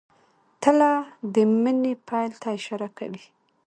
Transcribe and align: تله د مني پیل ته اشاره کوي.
تله 0.61 0.91
د 1.33 1.35
مني 1.61 1.93
پیل 2.07 2.31
ته 2.41 2.47
اشاره 2.57 2.89
کوي. 2.97 3.23